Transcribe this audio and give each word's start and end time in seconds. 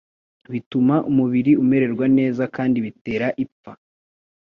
bituma 0.51 0.95
umubiri 1.09 1.51
umererwa 1.63 2.05
neza, 2.17 2.43
kandi 2.55 2.77
bitera 2.85 3.27
ipfa. 3.43 3.71